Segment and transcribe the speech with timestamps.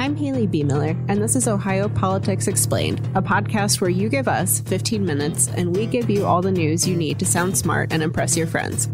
[0.00, 4.60] I'm Haley BeMiller, and this is Ohio Politics Explained, a podcast where you give us
[4.60, 8.02] 15 minutes and we give you all the news you need to sound smart and
[8.02, 8.88] impress your friends.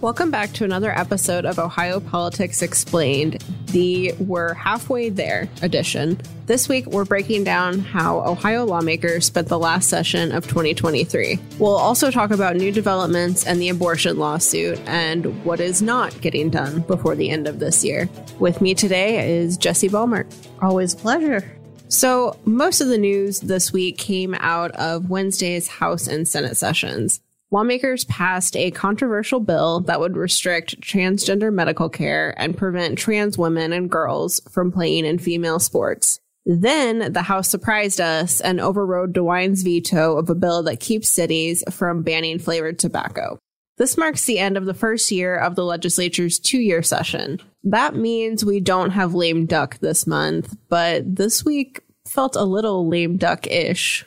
[0.00, 6.20] Welcome back to another episode of Ohio Politics Explained, the We're Halfway There edition.
[6.46, 11.38] This week, we're breaking down how Ohio lawmakers spent the last session of 2023.
[11.58, 16.50] We'll also talk about new developments and the abortion lawsuit and what is not getting
[16.50, 18.08] done before the end of this year.
[18.38, 20.32] With me today is Jesse Balmert.
[20.62, 21.54] Always a pleasure.
[21.88, 27.20] So, most of the news this week came out of Wednesday's House and Senate sessions
[27.50, 33.72] lawmakers passed a controversial bill that would restrict transgender medical care and prevent trans women
[33.72, 36.20] and girls from playing in female sports.
[36.44, 41.62] Then the House surprised us and overrode DeWine's veto of a bill that keeps cities
[41.70, 43.38] from banning flavored tobacco.
[43.76, 47.38] This marks the end of the first year of the legislature's two year session.
[47.64, 52.88] That means we don't have lame duck this month, but this week felt a little
[52.88, 54.04] lame duck ish.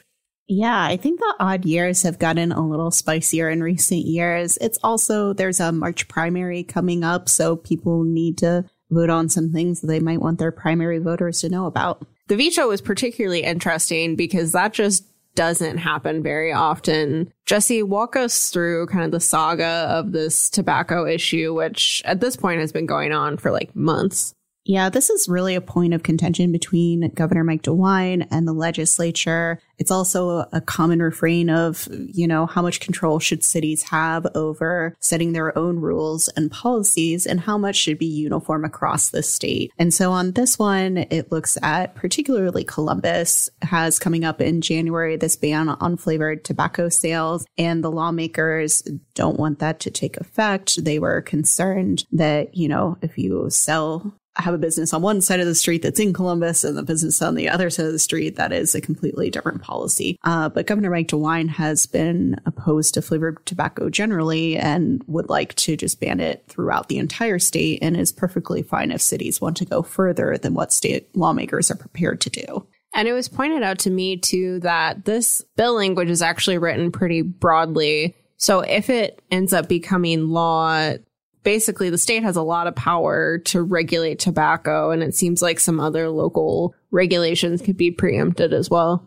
[0.53, 4.57] Yeah, I think the odd years have gotten a little spicier in recent years.
[4.57, 9.53] It's also, there's a March primary coming up, so people need to vote on some
[9.53, 12.05] things that they might want their primary voters to know about.
[12.27, 17.31] The veto was particularly interesting because that just doesn't happen very often.
[17.45, 22.35] Jesse, walk us through kind of the saga of this tobacco issue, which at this
[22.35, 24.35] point has been going on for like months.
[24.63, 29.59] Yeah, this is really a point of contention between Governor Mike DeWine and the legislature.
[29.79, 34.95] It's also a common refrain of, you know, how much control should cities have over
[34.99, 39.71] setting their own rules and policies and how much should be uniform across the state.
[39.79, 45.17] And so on this one, it looks at particularly Columbus has coming up in January
[45.17, 48.83] this ban on flavored tobacco sales and the lawmakers
[49.15, 50.83] don't want that to take effect.
[50.83, 55.39] They were concerned that, you know, if you sell have a business on one side
[55.39, 57.99] of the street that's in Columbus and the business on the other side of the
[57.99, 60.19] street that is a completely different policy.
[60.23, 65.55] Uh, but Governor Mike DeWine has been opposed to flavored tobacco generally and would like
[65.55, 69.57] to just ban it throughout the entire state and is perfectly fine if cities want
[69.57, 72.67] to go further than what state lawmakers are prepared to do.
[72.93, 76.91] And it was pointed out to me too that this bill language is actually written
[76.91, 78.15] pretty broadly.
[78.37, 80.93] So if it ends up becoming law,
[81.43, 85.59] basically the state has a lot of power to regulate tobacco and it seems like
[85.59, 89.05] some other local regulations could be preempted as well.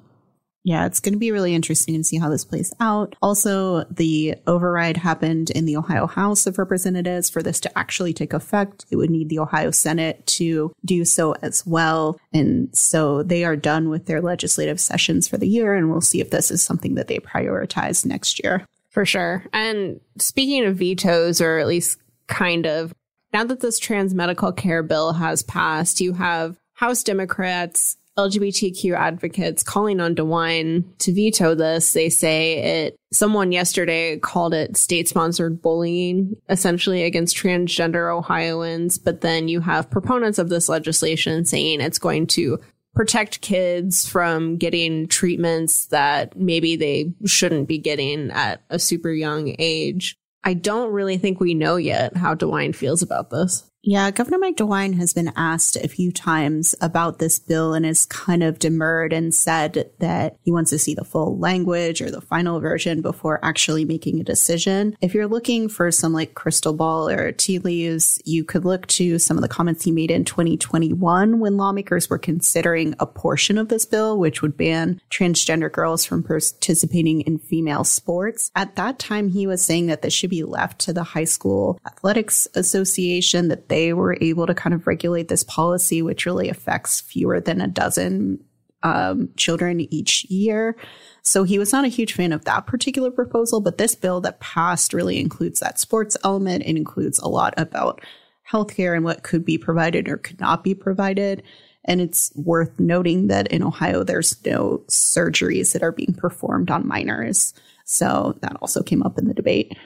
[0.67, 3.17] Yeah, it's going to be really interesting to see how this plays out.
[3.21, 7.29] Also, the override happened in the Ohio House of Representatives.
[7.29, 11.35] For this to actually take effect, it would need the Ohio Senate to do so
[11.43, 12.19] as well.
[12.33, 16.23] And so they are done with their legislative sessions for the year, and we'll see
[16.23, 18.67] if this is something that they prioritize next year.
[18.89, 19.45] For sure.
[19.53, 22.95] And speaking of vetoes, or at least kind of.
[23.33, 29.63] Now that this trans medical care bill has passed, you have House Democrats, LGBTQ advocates
[29.63, 31.93] calling on DeWine to veto this.
[31.93, 38.99] They say it, someone yesterday called it state sponsored bullying, essentially against transgender Ohioans.
[38.99, 42.61] But then you have proponents of this legislation saying it's going to
[42.95, 49.57] protect kids from getting treatments that maybe they shouldn't be getting at a super young
[49.59, 50.17] age.
[50.45, 53.71] I don't really think we know yet how DeWine feels about this.
[53.87, 58.07] Yeah, Governor Mike DeWine has been asked a few times about this bill and has
[58.07, 62.23] kind of demurred and said that he wants to see the full language or the
[62.23, 64.97] final version before actually making a decision.
[65.03, 69.19] If you're looking for some like crystal ball or tea leaves, you could look to
[69.19, 73.69] some of the comments he made in 2021 when lawmakers were considering a portion of
[73.69, 78.51] this bill, which would ban transgender girls from participating in female sports.
[78.57, 81.79] At that time, he was saying that this should be left to the high school
[81.87, 87.01] athletics association, that they were able to kind of regulate this policy, which really affects
[87.01, 88.39] fewer than a dozen
[88.85, 90.77] um, children each year.
[91.23, 94.39] So he was not a huge fan of that particular proposal, but this bill that
[94.39, 96.63] passed really includes that sports element.
[96.63, 98.01] It includes a lot about
[98.49, 101.43] healthcare and what could be provided or could not be provided.
[101.85, 106.87] And it's worth noting that in Ohio, there's no surgeries that are being performed on
[106.87, 107.55] minors.
[107.87, 109.77] So that also came up in the debate.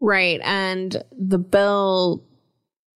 [0.00, 0.40] Right.
[0.44, 2.22] And the bill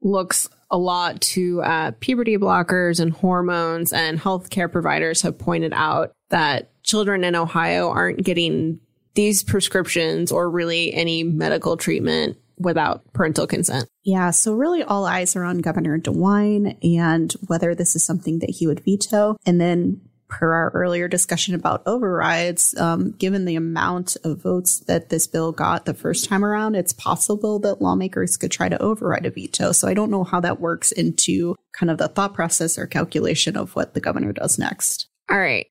[0.02, 6.12] looks a lot to uh, puberty blockers and hormones, and healthcare providers have pointed out
[6.28, 8.80] that children in Ohio aren't getting
[9.14, 13.88] these prescriptions or really any medical treatment without parental consent.
[14.04, 18.50] Yeah, so really all eyes are on Governor DeWine and whether this is something that
[18.50, 19.36] he would veto.
[19.46, 25.10] And then per our earlier discussion about overrides, um, given the amount of votes that
[25.10, 29.26] this bill got the first time around, it's possible that lawmakers could try to override
[29.26, 29.72] a veto.
[29.72, 33.56] So I don't know how that works into kind of the thought process or calculation
[33.56, 35.08] of what the governor does next.
[35.30, 35.66] All right.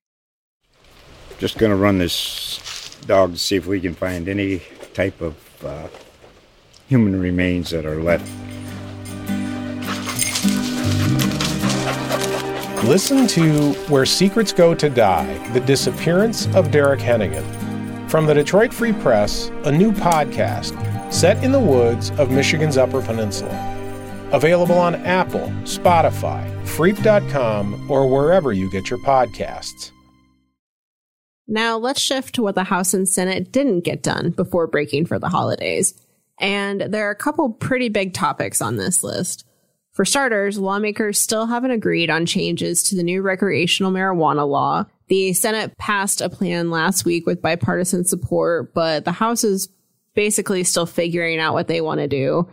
[1.39, 4.61] Just going to run this dog to see if we can find any
[4.93, 5.87] type of uh,
[6.87, 8.29] human remains that are left.
[12.89, 17.45] Listen to Where Secrets Go to Die The Disappearance of Derek Hennigan.
[18.09, 20.73] From the Detroit Free Press, a new podcast
[21.13, 23.51] set in the woods of Michigan's Upper Peninsula.
[24.31, 29.91] Available on Apple, Spotify, Freep.com, or wherever you get your podcasts.
[31.47, 35.19] Now let's shift to what the House and Senate didn't get done before breaking for
[35.19, 35.93] the holidays.
[36.39, 39.45] And there are a couple pretty big topics on this list.
[39.99, 44.85] For starters, lawmakers still haven't agreed on changes to the new recreational marijuana law.
[45.09, 49.67] The Senate passed a plan last week with bipartisan support, but the House is
[50.15, 52.47] basically still figuring out what they want to do.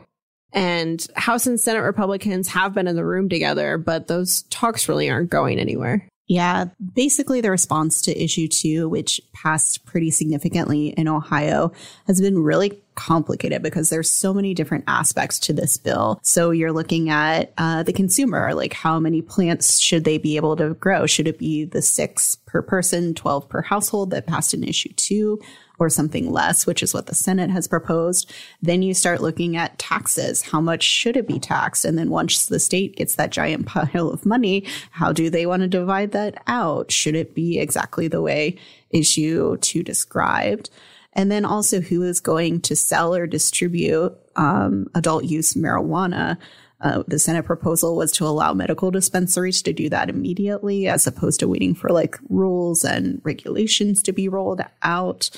[0.52, 5.08] And House and Senate Republicans have been in the room together, but those talks really
[5.08, 6.08] aren't going anywhere.
[6.26, 6.64] Yeah,
[6.96, 11.70] basically the response to issue two, which passed pretty significantly in Ohio,
[12.08, 16.18] has been really complicated because there's so many different aspects to this bill.
[16.22, 20.56] So you're looking at uh, the consumer, like how many plants should they be able
[20.56, 21.06] to grow?
[21.06, 25.40] Should it be the six per person, 12 per household that passed in issue two?
[25.78, 28.32] or something less, which is what the Senate has proposed.
[28.62, 30.42] Then you start looking at taxes.
[30.42, 31.84] How much should it be taxed?
[31.84, 35.62] And then once the state gets that giant pile of money, how do they want
[35.62, 36.90] to divide that out?
[36.90, 38.56] Should it be exactly the way
[38.90, 40.70] issue two described?
[41.16, 46.38] And then also who is going to sell or distribute um, adult use marijuana?
[46.80, 51.40] Uh, the Senate proposal was to allow medical dispensaries to do that immediately as opposed
[51.40, 55.30] to waiting for like rules and regulations to be rolled out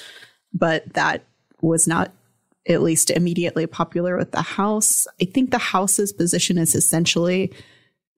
[0.52, 1.25] but that
[1.60, 2.12] was not
[2.69, 5.06] at least immediately popular with the House.
[5.20, 7.52] I think the House's position is essentially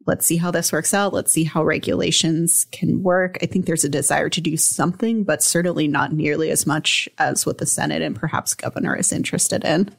[0.06, 1.12] let's see how this works out.
[1.12, 3.38] Let's see how regulations can work.
[3.42, 7.44] I think there's a desire to do something, but certainly not nearly as much as
[7.44, 9.90] what the Senate and perhaps governor is interested in.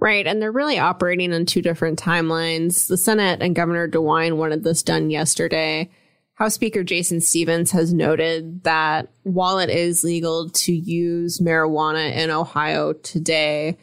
[0.00, 0.26] Right.
[0.26, 2.86] And they're really operating on two different timelines.
[2.86, 5.90] The Senate and Governor DeWine wanted this done yesterday.
[6.34, 12.30] House Speaker Jason Stephens has noted that while it is legal to use marijuana in
[12.30, 13.76] Ohio today,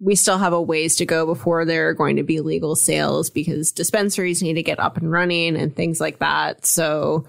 [0.00, 3.28] we still have a ways to go before there are going to be legal sales
[3.28, 6.64] because dispensaries need to get up and running and things like that.
[6.64, 7.26] So,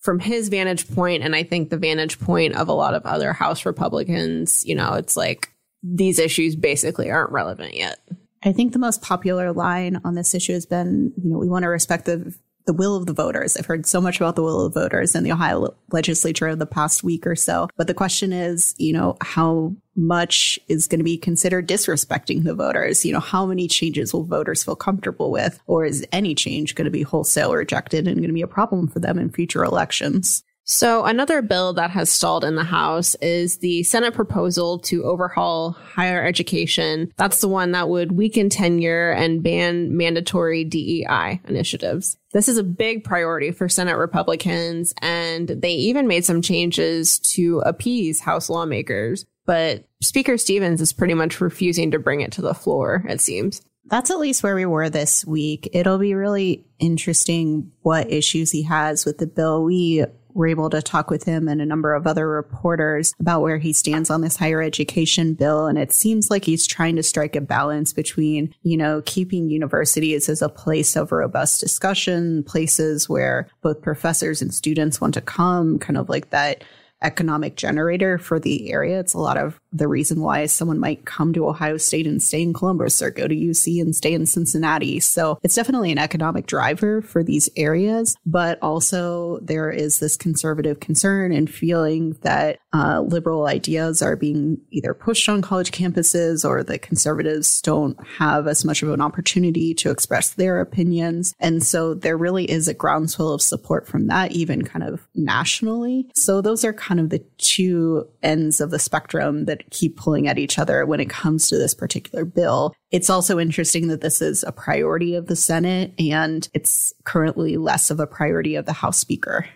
[0.00, 3.32] from his vantage point, and I think the vantage point of a lot of other
[3.32, 5.50] House Republicans, you know, it's like
[5.82, 8.00] these issues basically aren't relevant yet.
[8.42, 11.64] I think the most popular line on this issue has been, you know, we want
[11.64, 12.34] to respect the
[12.66, 13.56] the will of the voters.
[13.56, 16.66] I've heard so much about the will of the voters in the Ohio legislature the
[16.66, 17.68] past week or so.
[17.76, 22.54] But the question is, you know, how much is going to be considered disrespecting the
[22.54, 23.04] voters?
[23.04, 25.60] You know, how many changes will voters feel comfortable with?
[25.66, 28.88] Or is any change going to be wholesale rejected and going to be a problem
[28.88, 30.42] for them in future elections?
[30.72, 35.72] So, another bill that has stalled in the House is the Senate proposal to overhaul
[35.72, 37.12] higher education.
[37.16, 42.18] That's the one that would weaken tenure and ban mandatory DEI initiatives.
[42.32, 47.58] This is a big priority for Senate Republicans, and they even made some changes to
[47.66, 49.26] appease House lawmakers.
[49.46, 53.60] But Speaker Stephens is pretty much refusing to bring it to the floor, it seems
[53.86, 55.68] that's at least where we were this week.
[55.72, 59.64] It'll be really interesting what issues he has with the bill.
[59.64, 63.58] We were able to talk with him and a number of other reporters about where
[63.58, 65.66] he stands on this higher education bill.
[65.66, 70.28] And it seems like he's trying to strike a balance between, you know, keeping universities
[70.28, 75.78] as a place of robust discussion, places where both professors and students want to come,
[75.78, 76.64] kind of like that
[77.02, 79.00] economic generator for the area.
[79.00, 82.42] It's a lot of the reason why someone might come to Ohio State and stay
[82.42, 85.00] in Columbus or go to UC and stay in Cincinnati.
[85.00, 90.80] So it's definitely an economic driver for these areas, but also there is this conservative
[90.80, 96.62] concern and feeling that uh, liberal ideas are being either pushed on college campuses or
[96.62, 101.34] the conservatives don't have as much of an opportunity to express their opinions.
[101.40, 106.10] And so there really is a groundswell of support from that, even kind of nationally.
[106.14, 110.38] So those are kind of the two ends of the spectrum that keep pulling at
[110.38, 112.74] each other when it comes to this particular bill.
[112.90, 117.92] It's also interesting that this is a priority of the Senate and it's currently less
[117.92, 119.46] of a priority of the House Speaker.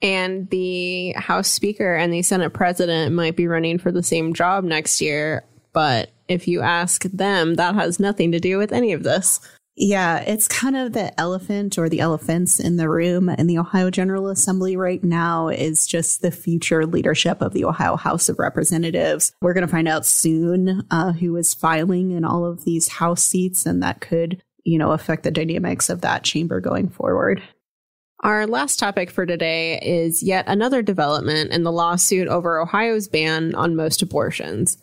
[0.00, 4.62] And the House Speaker and the Senate President might be running for the same job
[4.62, 5.42] next year.
[5.72, 9.40] But if you ask them, that has nothing to do with any of this.
[9.78, 13.90] Yeah, it's kind of the elephant or the elephants in the room in the Ohio
[13.90, 19.32] General Assembly right now is just the future leadership of the Ohio House of Representatives.
[19.42, 23.22] We're going to find out soon uh, who is filing in all of these House
[23.22, 27.42] seats, and that could, you know, affect the dynamics of that chamber going forward.
[28.20, 33.54] Our last topic for today is yet another development in the lawsuit over Ohio's ban
[33.54, 34.78] on most abortions.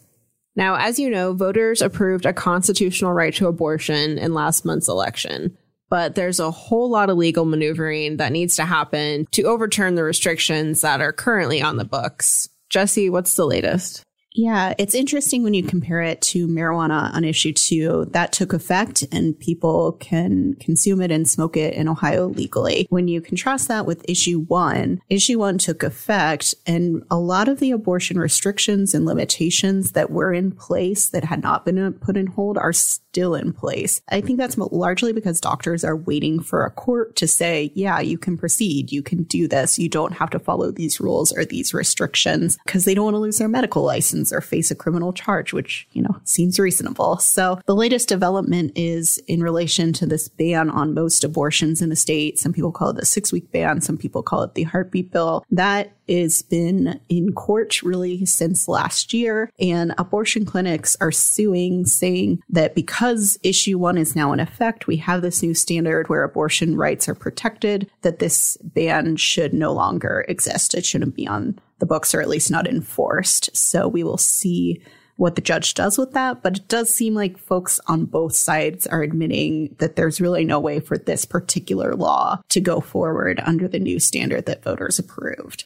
[0.55, 5.57] Now, as you know, voters approved a constitutional right to abortion in last month's election,
[5.89, 10.03] but there's a whole lot of legal maneuvering that needs to happen to overturn the
[10.03, 12.49] restrictions that are currently on the books.
[12.69, 14.03] Jesse, what's the latest?
[14.35, 18.05] Yeah, it's interesting when you compare it to marijuana on issue two.
[18.11, 22.87] That took effect and people can consume it and smoke it in Ohio legally.
[22.89, 27.59] When you contrast that with issue one, issue one took effect and a lot of
[27.59, 32.27] the abortion restrictions and limitations that were in place that had not been put in
[32.27, 34.01] hold are still in place.
[34.09, 38.17] I think that's largely because doctors are waiting for a court to say, yeah, you
[38.17, 38.91] can proceed.
[38.91, 39.77] You can do this.
[39.77, 43.19] You don't have to follow these rules or these restrictions because they don't want to
[43.19, 47.17] lose their medical license or face a criminal charge, which, you know, seems reasonable.
[47.17, 51.95] So the latest development is in relation to this ban on most abortions in the
[51.95, 52.39] state.
[52.39, 53.81] Some people call it the six week ban.
[53.81, 55.45] Some people call it the heartbeat bill.
[55.51, 59.49] That has been in court really since last year.
[59.59, 64.97] And abortion clinics are suing, saying that because issue one is now in effect, we
[64.97, 70.25] have this new standard where abortion rights are protected, that this ban should no longer
[70.27, 70.73] exist.
[70.73, 73.55] It shouldn't be on the books, or at least not enforced.
[73.55, 74.81] So we will see
[75.17, 76.41] what the judge does with that.
[76.41, 80.59] But it does seem like folks on both sides are admitting that there's really no
[80.59, 85.65] way for this particular law to go forward under the new standard that voters approved.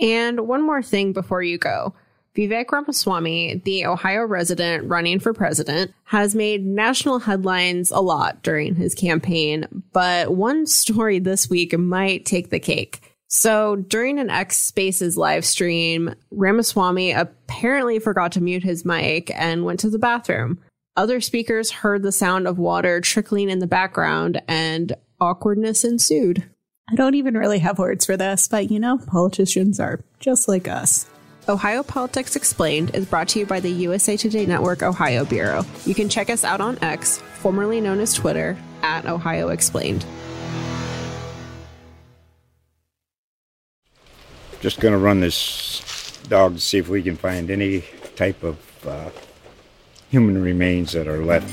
[0.00, 1.94] And one more thing before you go.
[2.36, 8.74] Vivek Ramaswamy, the Ohio resident running for president, has made national headlines a lot during
[8.74, 13.14] his campaign, but one story this week might take the cake.
[13.28, 19.64] So during an X Spaces live stream, Ramaswamy apparently forgot to mute his mic and
[19.64, 20.58] went to the bathroom.
[20.94, 26.44] Other speakers heard the sound of water trickling in the background and awkwardness ensued.
[26.88, 30.68] I don't even really have words for this, but you know, politicians are just like
[30.68, 31.10] us.
[31.48, 35.64] Ohio Politics Explained is brought to you by the USA Today Network Ohio Bureau.
[35.84, 40.06] You can check us out on X, formerly known as Twitter, at Ohio Explained.
[44.60, 47.82] Just going to run this dog to see if we can find any
[48.14, 49.10] type of uh,
[50.08, 51.52] human remains that are left